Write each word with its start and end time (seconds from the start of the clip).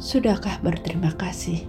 Sudahkah 0.00 0.64
berterima 0.64 1.12
kasih? 1.12 1.68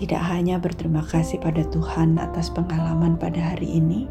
Tidak 0.00 0.22
hanya 0.24 0.56
berterima 0.56 1.04
kasih 1.04 1.36
pada 1.36 1.68
Tuhan 1.68 2.16
atas 2.16 2.48
pengalaman 2.48 3.20
pada 3.20 3.52
hari 3.52 3.76
ini, 3.76 4.08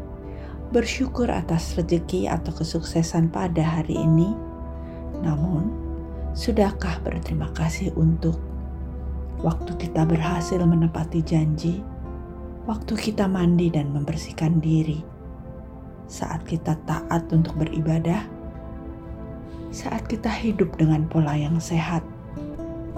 bersyukur 0.70 1.26
atas 1.26 1.74
rezeki 1.74 2.30
atau 2.30 2.54
kesuksesan 2.54 3.34
pada 3.34 3.66
hari 3.66 3.98
ini, 3.98 4.30
namun 5.26 5.74
sudahkah 6.38 7.02
berterima 7.02 7.50
kasih 7.50 7.90
untuk 7.98 8.38
waktu 9.42 9.74
kita 9.74 10.06
berhasil 10.06 10.62
menepati 10.62 11.18
janji, 11.26 11.82
waktu 12.62 12.94
kita 12.94 13.26
mandi 13.26 13.74
dan 13.74 13.90
membersihkan 13.90 14.62
diri, 14.62 15.02
saat 16.06 16.46
kita 16.46 16.78
taat 16.86 17.26
untuk 17.34 17.58
beribadah, 17.58 18.22
saat 19.74 20.06
kita 20.06 20.30
hidup 20.30 20.78
dengan 20.78 21.10
pola 21.10 21.34
yang 21.34 21.58
sehat 21.58 22.06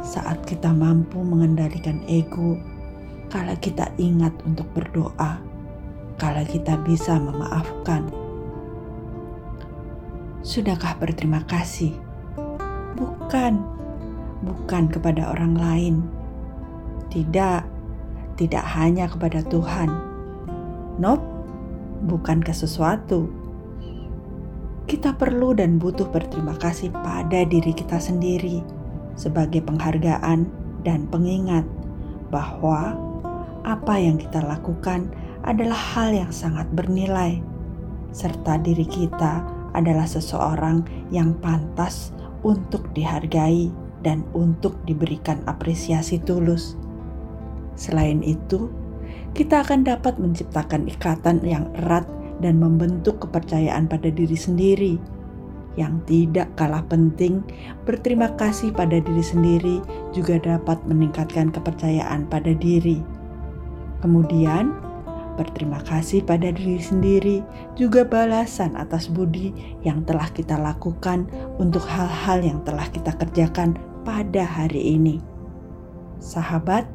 saat 0.08 0.40
kita 0.48 0.72
mampu 0.72 1.20
mengendalikan 1.20 2.00
ego, 2.08 2.56
kala 3.28 3.52
kita 3.60 3.92
ingat 4.00 4.32
untuk 4.48 4.64
berdoa, 4.72 5.36
kala 6.16 6.48
kita 6.48 6.80
bisa 6.80 7.20
memaafkan. 7.20 8.08
Sudahkah 10.40 10.96
berterima 10.96 11.44
kasih? 11.44 11.92
Bukan, 12.96 13.60
bukan 14.40 14.88
kepada 14.88 15.28
orang 15.28 15.60
lain. 15.60 15.94
Tidak, 17.12 17.60
tidak 18.40 18.64
hanya 18.80 19.12
kepada 19.12 19.44
Tuhan. 19.44 19.92
Nope, 20.96 21.28
bukan 22.08 22.40
ke 22.40 22.56
sesuatu. 22.56 23.28
Kita 24.88 25.12
perlu 25.20 25.52
dan 25.52 25.76
butuh 25.76 26.08
berterima 26.08 26.56
kasih 26.56 26.88
pada 26.96 27.44
diri 27.44 27.76
kita 27.76 28.00
sendiri 28.00 28.77
sebagai 29.18 29.60
penghargaan 29.66 30.46
dan 30.86 31.10
pengingat 31.10 31.66
bahwa 32.30 32.94
apa 33.66 33.94
yang 33.98 34.16
kita 34.16 34.38
lakukan 34.46 35.10
adalah 35.42 35.76
hal 35.76 36.14
yang 36.14 36.30
sangat 36.30 36.70
bernilai, 36.70 37.42
serta 38.14 38.62
diri 38.62 38.86
kita 38.86 39.42
adalah 39.74 40.06
seseorang 40.06 40.86
yang 41.10 41.34
pantas 41.42 42.14
untuk 42.46 42.86
dihargai 42.94 43.68
dan 44.06 44.22
untuk 44.32 44.78
diberikan 44.86 45.42
apresiasi 45.50 46.22
tulus. 46.22 46.78
Selain 47.74 48.22
itu, 48.22 48.70
kita 49.34 49.66
akan 49.66 49.82
dapat 49.82 50.16
menciptakan 50.22 50.86
ikatan 50.86 51.42
yang 51.42 51.66
erat 51.84 52.06
dan 52.38 52.62
membentuk 52.62 53.18
kepercayaan 53.26 53.90
pada 53.90 54.08
diri 54.14 54.38
sendiri 54.38 55.17
yang 55.78 56.02
tidak 56.10 56.50
kalah 56.58 56.82
penting, 56.90 57.46
berterima 57.86 58.34
kasih 58.34 58.74
pada 58.74 58.98
diri 58.98 59.22
sendiri 59.22 59.78
juga 60.10 60.42
dapat 60.42 60.82
meningkatkan 60.90 61.54
kepercayaan 61.54 62.26
pada 62.26 62.50
diri. 62.50 62.98
Kemudian, 64.02 64.74
berterima 65.38 65.78
kasih 65.86 66.26
pada 66.26 66.50
diri 66.50 66.82
sendiri 66.82 67.46
juga 67.78 68.02
balasan 68.02 68.74
atas 68.74 69.06
budi 69.06 69.54
yang 69.86 70.02
telah 70.02 70.26
kita 70.34 70.58
lakukan 70.58 71.30
untuk 71.62 71.86
hal-hal 71.86 72.42
yang 72.42 72.58
telah 72.66 72.90
kita 72.90 73.14
kerjakan 73.14 73.78
pada 74.02 74.42
hari 74.42 74.98
ini. 74.98 75.22
Sahabat, 76.18 76.90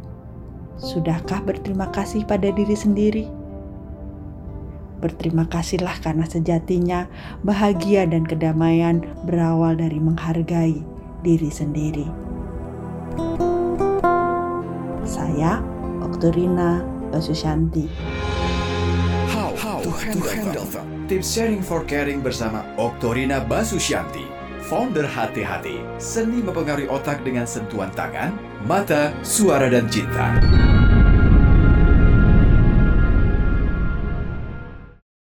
sudahkah 0.76 1.39
berterima 1.48 1.88
kasih 1.95 2.28
pada 2.28 2.52
diri 2.52 2.76
sendiri? 2.76 3.42
Berterima 5.03 5.43
kasihlah 5.52 5.99
karena 5.99 6.23
sejatinya 6.23 7.11
bahagia 7.43 8.08
dan 8.08 8.23
kedamaian 8.23 9.03
berawal 9.27 9.75
dari 9.75 9.99
menghargai 9.99 10.80
diri 11.19 11.52
sendiri. 11.52 12.08
Saya 15.03 15.59
Oktorina 15.99 16.80
Basusyanti. 17.11 17.92
How, 19.27 19.52
How 19.59 19.83
to 19.83 19.92
handle, 19.92 20.23
to 20.23 20.31
handle 20.31 20.67
them. 20.71 20.87
Tips 21.11 21.36
sharing 21.36 21.59
for 21.59 21.83
caring 21.83 22.23
bersama 22.23 22.63
Oktorina 22.80 23.43
Basusyanti, 23.43 24.23
founder 24.71 25.03
Hati-Hati, 25.03 25.99
seni 25.99 26.39
mempengaruhi 26.39 26.87
otak 26.87 27.27
dengan 27.27 27.43
sentuhan 27.43 27.92
tangan, 27.92 28.31
mata, 28.63 29.11
suara, 29.19 29.67
dan 29.67 29.92
cinta. 29.92 30.39